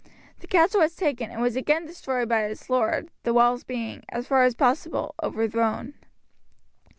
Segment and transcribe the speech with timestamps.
[0.39, 4.25] The castle was taken, and was again destroyed by its lord, the walls being, as
[4.25, 5.93] far as possible, overthrown.